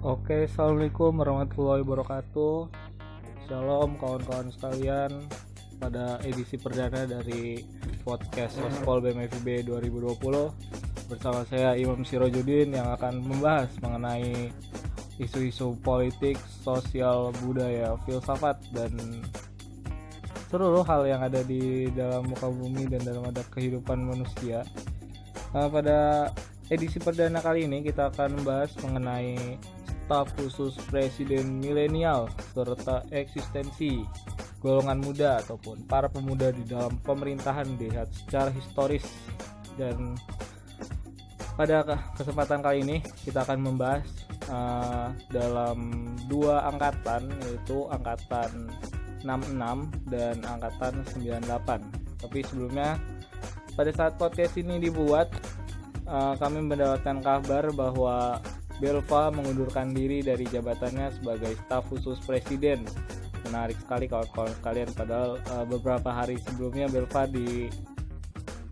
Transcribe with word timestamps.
Oke, 0.00 0.48
assalamualaikum 0.48 1.12
warahmatullahi 1.12 1.84
wabarakatuh. 1.84 2.72
Shalom 3.44 4.00
kawan-kawan 4.00 4.48
sekalian. 4.48 5.28
Pada 5.76 6.16
edisi 6.24 6.56
perdana 6.56 7.04
dari 7.04 7.60
podcast 8.00 8.56
Sospol 8.56 9.04
BMFB 9.04 9.68
2020 9.68 11.04
bersama 11.04 11.44
saya 11.44 11.76
Imam 11.76 12.00
Sirojudin 12.00 12.80
yang 12.80 12.96
akan 12.96 13.20
membahas 13.20 13.68
mengenai 13.84 14.48
isu-isu 15.20 15.76
politik, 15.84 16.40
sosial, 16.48 17.28
budaya, 17.44 17.92
filsafat 18.08 18.56
dan 18.72 18.96
seluruh 20.48 20.80
hal 20.80 21.04
yang 21.04 21.20
ada 21.20 21.44
di 21.44 21.92
dalam 21.92 22.24
muka 22.24 22.48
bumi 22.48 22.88
dan 22.88 23.04
dalam 23.04 23.28
ada 23.28 23.44
kehidupan 23.52 24.00
manusia. 24.00 24.64
Nah, 25.52 25.68
pada 25.68 26.32
edisi 26.72 26.96
perdana 26.96 27.44
kali 27.44 27.68
ini 27.68 27.84
kita 27.84 28.08
akan 28.08 28.40
membahas 28.40 28.72
mengenai 28.80 29.60
staf 30.10 30.34
khusus 30.34 30.74
presiden 30.90 31.62
milenial 31.62 32.26
serta 32.50 33.06
eksistensi 33.14 34.02
golongan 34.58 34.98
muda 34.98 35.38
ataupun 35.38 35.86
para 35.86 36.10
pemuda 36.10 36.50
di 36.50 36.66
dalam 36.66 36.98
pemerintahan 37.06 37.78
dilihat 37.78 38.10
secara 38.10 38.50
historis. 38.50 39.06
Dan 39.78 40.18
pada 41.54 41.86
kesempatan 42.18 42.58
kali 42.58 42.82
ini 42.82 42.98
kita 43.22 43.46
akan 43.46 43.62
membahas 43.62 44.02
uh, 44.50 45.14
dalam 45.30 46.10
dua 46.26 46.66
angkatan 46.66 47.30
yaitu 47.46 47.86
angkatan 47.94 48.66
66 49.22 50.10
dan 50.10 50.42
angkatan 50.42 51.06
98 51.14 52.24
tapi 52.24 52.38
sebelumnya 52.48 52.96
pada 53.76 53.92
saat 53.92 54.16
podcast 54.16 54.56
ini 54.56 54.80
dibuat 54.80 55.28
uh, 56.08 56.32
kami 56.40 56.64
mendapatkan 56.64 57.20
kabar 57.20 57.68
bahwa 57.76 58.40
Belva 58.80 59.28
mengundurkan 59.28 59.92
diri 59.92 60.24
dari 60.24 60.48
jabatannya 60.48 61.12
sebagai 61.20 61.52
staf 61.68 61.84
khusus 61.92 62.16
presiden. 62.24 62.88
Menarik 63.44 63.76
sekali 63.76 64.08
kawan-kawan 64.08 64.52
sekalian 64.56 64.90
padahal 64.96 65.36
uh, 65.52 65.64
beberapa 65.68 66.08
hari 66.08 66.40
sebelumnya 66.40 66.88
Belva 66.88 67.28
di 67.28 67.68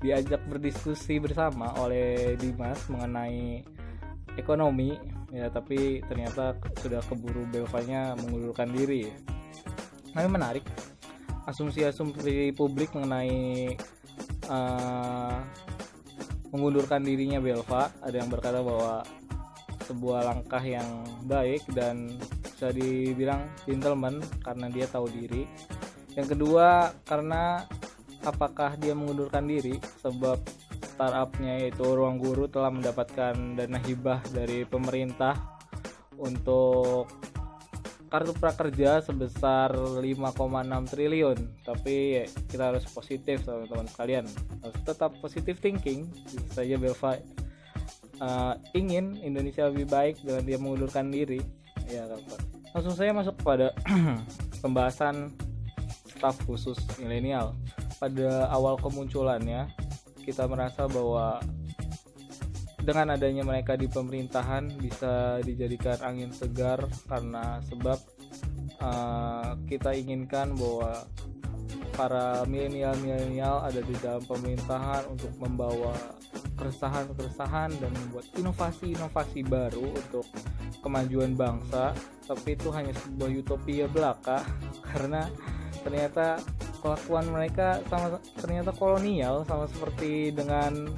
diajak 0.00 0.40
berdiskusi 0.48 1.18
bersama 1.18 1.74
oleh 1.82 2.38
Dimas 2.38 2.86
mengenai 2.86 3.66
ekonomi 4.38 4.94
ya 5.34 5.50
tapi 5.50 6.00
ternyata 6.06 6.56
sudah 6.80 7.04
keburu 7.04 7.44
Belvanya 7.52 8.16
mengundurkan 8.16 8.72
diri. 8.72 9.12
Tapi 10.14 10.28
menarik 10.28 10.64
asumsi-asumsi 11.44 12.56
publik 12.56 12.96
mengenai 12.96 13.76
uh, 14.48 15.36
mengundurkan 16.52 17.04
dirinya 17.04 17.40
Belva 17.40 17.92
ada 18.00 18.16
yang 18.16 18.32
berkata 18.32 18.64
bahwa 18.64 19.04
sebuah 19.88 20.20
langkah 20.28 20.60
yang 20.60 21.02
baik 21.24 21.64
dan 21.72 22.20
bisa 22.44 22.68
dibilang 22.70 23.48
gentleman 23.64 24.20
karena 24.44 24.68
dia 24.68 24.84
tahu 24.84 25.08
diri. 25.08 25.48
Yang 26.12 26.36
kedua 26.36 26.92
karena 27.08 27.64
apakah 28.26 28.76
dia 28.76 28.92
mengundurkan 28.92 29.48
diri? 29.48 29.80
Sebab 30.04 30.38
startupnya 30.98 31.62
yaitu 31.62 31.86
Ruang 31.86 32.18
Guru 32.18 32.50
telah 32.50 32.74
mendapatkan 32.74 33.32
dana 33.56 33.78
hibah 33.78 34.20
dari 34.34 34.66
pemerintah 34.66 35.38
untuk 36.18 37.06
kartu 38.08 38.32
prakerja 38.34 39.04
sebesar 39.04 39.76
5,6 39.76 40.02
triliun. 40.90 41.38
Tapi 41.62 42.26
kita 42.50 42.74
harus 42.74 42.84
positif 42.90 43.46
teman-teman 43.46 43.86
sekalian. 43.86 44.26
Harus 44.64 44.78
tetap 44.82 45.14
positif 45.22 45.62
thinking 45.62 46.08
bisa 46.26 46.64
saja 46.64 46.74
Belva 46.74 47.20
uh, 48.20 48.54
ingin 48.74 49.18
Indonesia 49.22 49.66
lebih 49.70 49.86
baik 49.88 50.22
dengan 50.22 50.42
dia 50.44 50.58
mengundurkan 50.60 51.10
diri. 51.10 51.40
Ya 51.88 52.04
langsung 52.76 52.94
saya 52.94 53.16
masuk 53.16 53.40
pada 53.40 53.72
pembahasan 54.62 55.32
staf 56.06 56.36
khusus 56.44 56.78
milenial. 57.00 57.56
Pada 57.98 58.46
awal 58.52 58.78
kemunculannya 58.78 59.70
kita 60.22 60.44
merasa 60.46 60.84
bahwa 60.86 61.40
dengan 62.84 63.16
adanya 63.16 63.44
mereka 63.44 63.76
di 63.76 63.84
pemerintahan 63.84 64.72
bisa 64.80 65.44
dijadikan 65.44 65.98
angin 66.00 66.32
segar 66.32 66.80
karena 67.04 67.60
sebab 67.68 67.98
uh, 68.80 69.56
kita 69.68 69.92
inginkan 69.92 70.56
bahwa 70.56 71.04
para 71.92 72.46
milenial-milenial 72.46 73.66
ada 73.66 73.82
di 73.82 73.92
dalam 73.98 74.22
pemerintahan 74.24 75.04
untuk 75.10 75.34
membawa 75.36 75.92
keresahan-keresahan 76.58 77.70
dan 77.78 77.90
membuat 77.94 78.26
inovasi-inovasi 78.34 79.46
baru 79.46 79.86
untuk 79.94 80.26
kemajuan 80.82 81.38
bangsa. 81.38 81.94
Tapi 82.26 82.58
itu 82.58 82.68
hanya 82.74 82.92
sebuah 82.92 83.30
utopia 83.38 83.86
belaka 83.88 84.42
karena 84.92 85.30
ternyata 85.86 86.42
kelakuan 86.82 87.26
mereka 87.30 87.82
sama 87.90 88.18
ternyata 88.38 88.70
kolonial 88.74 89.42
sama 89.46 89.66
seperti 89.70 90.30
dengan 90.30 90.90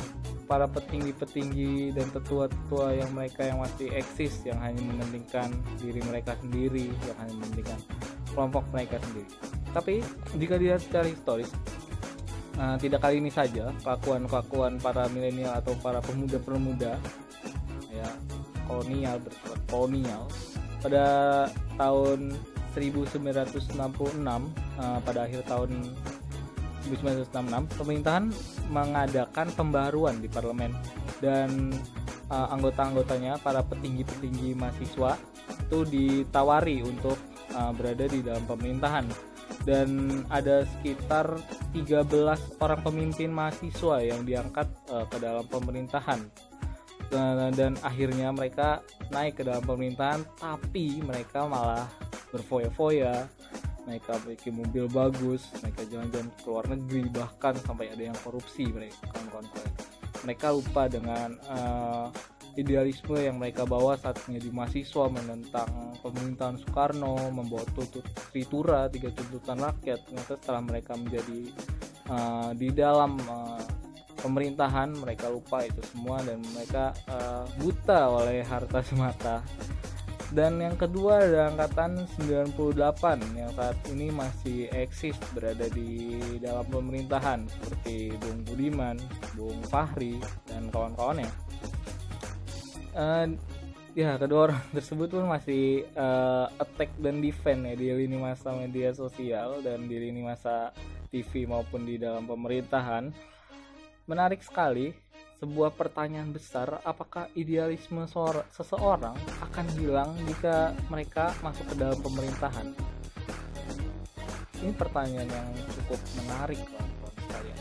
para 0.51 0.67
petinggi-petinggi 0.67 1.95
dan 1.95 2.11
tetua-tetua 2.11 2.99
yang 2.99 3.11
mereka 3.15 3.47
yang 3.47 3.63
masih 3.63 3.87
eksis 3.95 4.43
yang 4.43 4.59
hanya 4.59 4.83
mementingkan 4.83 5.55
diri 5.79 6.03
mereka 6.03 6.35
sendiri 6.43 6.91
yang 7.07 7.17
hanya 7.23 7.35
mementingkan 7.39 7.81
kelompok 8.35 8.67
mereka 8.75 8.99
sendiri. 9.07 9.31
Tapi 9.71 10.03
jika 10.35 10.59
dilihat 10.59 10.83
secara 10.83 11.07
historis 11.07 11.55
uh, 12.61 12.77
tidak 12.77 13.01
kali 13.01 13.25
ini 13.25 13.33
saja 13.33 13.73
kelakuan-kelakuan 13.81 14.77
para 14.77 15.09
milenial 15.09 15.57
atau 15.57 15.73
para 15.81 16.05
pemuda-pemuda 16.05 17.01
ya 17.89 18.09
kolonial 18.69 19.17
kolonial 19.67 20.29
pada 20.85 21.05
tahun 21.81 22.37
1966 22.77 23.75
uh, 24.23 24.99
pada 25.03 25.21
akhir 25.27 25.43
tahun 25.49 25.91
1966 26.87 27.77
pemerintahan 27.77 28.25
mengadakan 28.73 29.47
pembaruan 29.53 30.17
di 30.23 30.29
parlemen. 30.31 30.73
Dan 31.21 31.75
uh, 32.33 32.49
anggota-anggotanya 32.57 33.37
para 33.45 33.61
petinggi-petinggi 33.61 34.57
mahasiswa 34.57 35.21
itu 35.69 35.79
ditawari 35.85 36.81
untuk 36.81 37.19
uh, 37.53 37.71
berada 37.77 38.09
di 38.09 38.25
dalam 38.25 38.43
pemerintahan 38.49 39.05
dan 39.69 40.23
ada 40.33 40.65
sekitar 40.65 41.37
13 41.77 42.09
orang 42.61 42.81
pemimpin 42.81 43.29
mahasiswa 43.29 44.01
yang 44.01 44.25
diangkat 44.25 44.69
uh, 44.89 45.05
ke 45.09 45.17
dalam 45.21 45.45
pemerintahan. 45.47 46.21
Dan, 47.11 47.51
dan 47.59 47.75
akhirnya 47.83 48.31
mereka 48.31 48.87
naik 49.11 49.43
ke 49.43 49.43
dalam 49.43 49.67
pemerintahan 49.67 50.23
tapi 50.39 51.03
mereka 51.03 51.45
malah 51.45 51.91
berfoya-foya. 52.31 53.27
Mereka 53.91 54.23
memiliki 54.23 54.51
mobil 54.55 54.87
bagus 54.87 55.51
mereka 55.59 55.83
jalan-jalan 55.91 56.31
ke 56.31 56.47
luar 56.47 56.67
negeri 56.71 57.03
bahkan 57.11 57.55
sampai 57.67 57.91
ada 57.91 58.03
yang 58.07 58.19
korupsi 58.23 58.71
mereka 58.71 59.11
kawan-kawan. 59.11 59.71
Mereka 60.23 60.47
lupa 60.53 60.83
dengan 60.87 61.29
uh, 61.49 62.07
idealisme 62.61 63.17
yang 63.17 63.41
mereka 63.41 63.65
bawa 63.65 63.97
saat 63.97 64.21
menjadi 64.29 64.53
mahasiswa 64.53 65.05
menentang 65.09 65.71
pemerintahan 66.05 66.61
Soekarno 66.61 67.33
membawa 67.33 67.65
tutut 67.73 68.05
Tritura 68.31 68.87
tiga 68.93 69.09
tuntutan 69.11 69.59
rakyat. 69.59 70.05
Ternyata 70.05 70.37
setelah 70.37 70.63
mereka 70.63 70.93
menjadi 71.01 71.41
uh, 72.13 72.51
di 72.53 72.69
dalam 72.71 73.17
uh, 73.25 73.65
pemerintahan 74.21 74.93
mereka 75.01 75.33
lupa 75.33 75.65
itu 75.65 75.81
semua 75.89 76.21
dan 76.21 76.45
mereka 76.53 76.93
uh, 77.09 77.49
buta 77.57 78.01
oleh 78.13 78.45
harta 78.45 78.85
semata. 78.85 79.41
Dan 80.31 80.63
yang 80.63 80.79
kedua 80.79 81.27
ada 81.27 81.51
angkatan 81.51 82.07
98 82.23 82.55
yang 83.35 83.51
saat 83.51 83.75
ini 83.91 84.15
masih 84.15 84.71
eksis 84.71 85.19
berada 85.35 85.67
di 85.75 86.15
dalam 86.39 86.63
pemerintahan 86.71 87.51
seperti 87.51 88.15
Bung 88.15 88.47
Budiman, 88.47 88.95
Bung 89.35 89.59
Fahri 89.67 90.23
dan 90.47 90.71
kawan-kawannya 90.71 91.27
uh, 93.01 93.25
ya 93.97 94.21
kedua 94.21 94.53
orang 94.53 94.61
tersebut 94.77 95.09
pun 95.11 95.27
masih 95.27 95.89
uh, 95.97 96.47
attack 96.61 96.93
dan 97.01 97.25
defend 97.25 97.65
ya 97.67 97.75
di 97.75 97.89
lini 97.91 98.21
masa 98.21 98.53
media 98.53 98.93
sosial 98.93 99.65
dan 99.65 99.89
di 99.89 99.97
lini 99.97 100.21
masa 100.21 100.71
TV 101.09 101.49
maupun 101.49 101.89
di 101.89 101.97
dalam 101.97 102.29
pemerintahan. 102.29 103.11
Menarik 104.07 104.43
sekali 104.43 104.95
sebuah 105.41 105.73
pertanyaan 105.73 106.37
besar 106.37 106.85
apakah 106.85 107.31
idealisme 107.33 108.05
seseorang 108.53 109.17
akan 109.41 109.67
hilang 109.79 110.13
jika 110.29 110.77
mereka 110.93 111.33
masuk 111.41 111.65
ke 111.73 111.75
dalam 111.81 111.99
pemerintahan? 112.05 112.77
Ini 114.61 114.77
pertanyaan 114.77 115.25
yang 115.25 115.49
cukup 115.73 116.01
menarik 116.21 116.61
kawan-kawan 116.69 117.15
sekalian. 117.17 117.59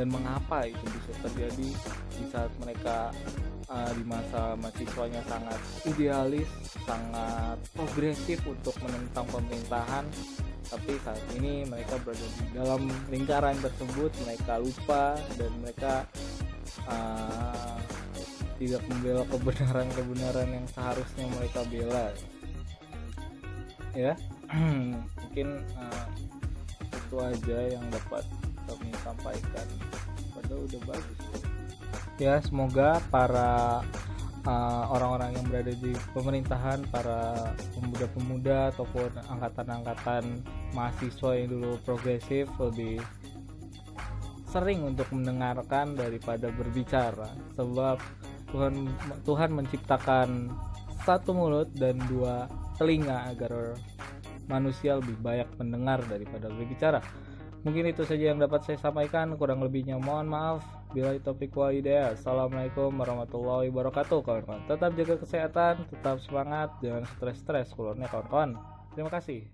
Dan 0.00 0.06
mengapa 0.08 0.64
itu 0.64 0.84
bisa 0.88 1.12
terjadi 1.28 1.68
di 2.16 2.24
saat 2.32 2.52
mereka 2.56 3.12
uh, 3.70 3.90
di 3.94 4.04
masa 4.06 4.54
mahasiswanya 4.58 5.22
sangat 5.26 5.60
idealis, 5.86 6.48
sangat 6.86 7.58
progresif 7.74 8.38
untuk 8.46 8.74
menentang 8.82 9.26
pemerintahan. 9.30 10.04
Tapi 10.66 10.98
saat 11.06 11.22
ini 11.38 11.62
mereka 11.62 11.94
berada 12.02 12.26
di 12.26 12.46
dalam 12.50 12.90
lingkaran 13.06 13.54
tersebut, 13.62 14.10
mereka 14.26 14.58
lupa 14.58 15.14
dan 15.38 15.52
mereka 15.62 15.94
uh, 16.90 17.78
tidak 18.58 18.82
membela 18.90 19.22
kebenaran-kebenaran 19.30 20.48
yang 20.50 20.66
seharusnya 20.74 21.24
mereka 21.38 21.60
bela. 21.70 22.06
Ya 23.94 24.12
mungkin 25.22 25.48
uh, 25.78 26.06
itu 26.90 27.16
aja 27.22 27.58
yang 27.78 27.84
dapat 27.94 28.24
kami 28.66 28.90
sampaikan. 29.06 29.66
Padahal 30.34 30.66
udah 30.66 30.82
bagus 30.84 31.55
ya 32.16 32.40
semoga 32.40 33.00
para 33.12 33.84
uh, 34.48 34.84
orang-orang 34.88 35.32
uh, 35.32 35.36
yang 35.36 35.44
berada 35.52 35.72
di 35.76 35.92
pemerintahan 36.16 36.80
para 36.88 37.52
pemuda-pemuda 37.76 38.72
ataupun 38.72 39.10
angkatan-angkatan 39.36 40.40
mahasiswa 40.72 41.30
yang 41.36 41.48
dulu 41.52 41.76
progresif 41.84 42.48
lebih 42.56 43.02
sering 44.48 44.86
untuk 44.86 45.10
mendengarkan 45.12 45.92
daripada 45.98 46.48
berbicara 46.48 47.28
sebab 47.58 48.00
Tuhan 48.54 48.88
Tuhan 49.26 49.50
menciptakan 49.52 50.48
satu 51.04 51.36
mulut 51.36 51.68
dan 51.76 52.00
dua 52.08 52.48
telinga 52.80 53.28
agar 53.34 53.76
manusia 54.46 54.96
lebih 54.96 55.18
banyak 55.18 55.48
mendengar 55.58 55.98
daripada 56.06 56.46
berbicara. 56.50 57.00
Mungkin 57.66 57.90
itu 57.90 58.06
saja 58.06 58.30
yang 58.30 58.38
dapat 58.38 58.62
saya 58.62 58.78
sampaikan. 58.78 59.34
Kurang 59.34 59.58
lebihnya 59.66 59.98
mohon 59.98 60.30
maaf. 60.30 60.62
Bila 60.96 61.12
topik 61.20 61.52
walidaya. 61.52 62.16
Assalamualaikum 62.16 62.88
warahmatullahi 62.88 63.68
wabarakatuh 63.68 64.24
kawan-kawan. 64.24 64.64
Tetap 64.64 64.96
jaga 64.96 65.14
kesehatan, 65.20 65.74
tetap 65.92 66.16
semangat, 66.24 66.72
jangan 66.80 67.04
stres-stres 67.04 67.68
keluarnya 67.76 68.08
kawan-kawan. 68.08 68.56
Terima 68.96 69.12
kasih. 69.12 69.44